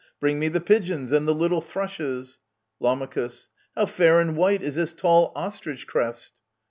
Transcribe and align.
Bring 0.19 0.39
me 0.39 0.47
the 0.47 0.59
pigeons 0.59 1.11
and 1.11 1.27
the 1.27 1.31
little 1.31 1.61
thrushes! 1.61 2.39
Lam. 2.79 3.07
How 3.75 3.85
fair 3.85 4.19
and 4.19 4.35
white 4.35 4.63
is 4.63 4.73
this 4.73 4.93
tall 4.93 5.31
ostrich 5.35 5.85
crest 5.85 6.41